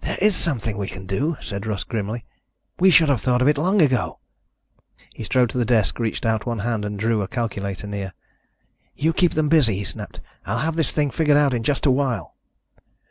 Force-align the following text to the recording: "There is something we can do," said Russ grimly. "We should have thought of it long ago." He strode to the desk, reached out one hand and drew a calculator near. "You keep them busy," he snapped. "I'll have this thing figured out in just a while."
"There 0.00 0.16
is 0.22 0.34
something 0.34 0.78
we 0.78 0.88
can 0.88 1.04
do," 1.04 1.36
said 1.42 1.66
Russ 1.66 1.84
grimly. 1.84 2.24
"We 2.80 2.90
should 2.90 3.10
have 3.10 3.20
thought 3.20 3.42
of 3.42 3.48
it 3.48 3.58
long 3.58 3.82
ago." 3.82 4.18
He 5.14 5.24
strode 5.24 5.50
to 5.50 5.58
the 5.58 5.66
desk, 5.66 5.98
reached 5.98 6.24
out 6.24 6.46
one 6.46 6.60
hand 6.60 6.86
and 6.86 6.98
drew 6.98 7.20
a 7.20 7.28
calculator 7.28 7.86
near. 7.86 8.14
"You 8.96 9.12
keep 9.12 9.32
them 9.32 9.50
busy," 9.50 9.76
he 9.76 9.84
snapped. 9.84 10.22
"I'll 10.46 10.60
have 10.60 10.76
this 10.76 10.90
thing 10.90 11.10
figured 11.10 11.36
out 11.36 11.52
in 11.52 11.64
just 11.64 11.84
a 11.84 11.90
while." 11.90 12.34